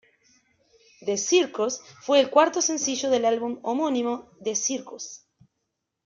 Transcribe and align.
The 1.03 1.15
Circus 1.15 1.79
fue 2.01 2.19
el 2.19 2.31
cuarto 2.31 2.59
sencillo 2.59 3.11
del 3.11 3.23
álbum 3.23 3.59
homónimo 3.61 4.31
The 4.43 4.55
Circus. 4.55 5.27